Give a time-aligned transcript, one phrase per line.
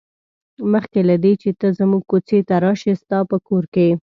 [0.73, 3.87] مخکې له دې چې ته زموږ کوڅې ته راشې ستا په کور کې.